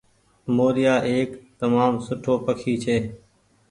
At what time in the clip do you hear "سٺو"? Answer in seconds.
2.05-2.33